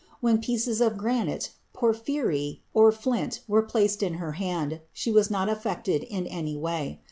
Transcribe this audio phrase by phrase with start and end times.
[0.19, 5.47] When pieces of granite, porphyry, or flint were placed in her hand, she was not
[5.47, 6.99] affected in any way.